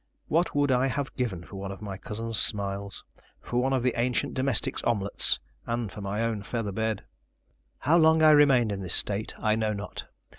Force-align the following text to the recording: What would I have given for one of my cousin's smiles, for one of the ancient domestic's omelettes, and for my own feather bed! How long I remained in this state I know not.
What 0.29 0.55
would 0.55 0.71
I 0.71 0.87
have 0.87 1.13
given 1.15 1.43
for 1.43 1.57
one 1.57 1.71
of 1.71 1.79
my 1.79 1.95
cousin's 1.95 2.39
smiles, 2.39 3.03
for 3.39 3.61
one 3.61 3.71
of 3.71 3.83
the 3.83 3.93
ancient 3.95 4.33
domestic's 4.33 4.81
omelettes, 4.81 5.39
and 5.67 5.91
for 5.91 6.01
my 6.01 6.23
own 6.23 6.41
feather 6.41 6.71
bed! 6.71 7.03
How 7.77 7.97
long 7.97 8.23
I 8.23 8.31
remained 8.31 8.71
in 8.71 8.81
this 8.81 8.95
state 8.95 9.35
I 9.37 9.55
know 9.55 9.73
not. 9.73 10.05